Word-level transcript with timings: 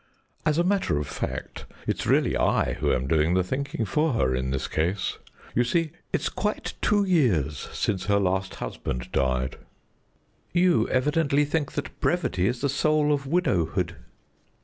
As 0.47 0.57
a 0.57 0.63
matter 0.63 0.97
of 0.97 1.05
fact, 1.07 1.67
it's 1.85 2.07
really 2.07 2.35
I 2.35 2.73
who 2.79 2.91
am 2.91 3.05
doing 3.05 3.35
the 3.35 3.43
thinking 3.43 3.85
for 3.85 4.13
her 4.13 4.33
in 4.33 4.49
this 4.49 4.67
case. 4.67 5.19
You 5.53 5.63
see, 5.63 5.91
it's 6.11 6.27
quite 6.27 6.73
two 6.81 7.03
years 7.03 7.69
since 7.71 8.05
her 8.05 8.19
last 8.19 8.55
husband 8.55 9.11
died." 9.11 9.57
"You 10.53 10.89
evidently 10.89 11.45
think 11.45 11.73
that 11.73 11.99
brevity 11.99 12.47
is 12.47 12.61
the 12.61 12.67
soul 12.67 13.13
of 13.13 13.27
widowhood." 13.27 13.95